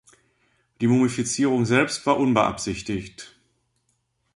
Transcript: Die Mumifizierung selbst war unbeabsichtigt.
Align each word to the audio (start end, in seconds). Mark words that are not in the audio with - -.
Die 0.81 0.87
Mumifizierung 0.87 1.63
selbst 1.63 2.03
war 2.07 2.17
unbeabsichtigt. 2.17 3.37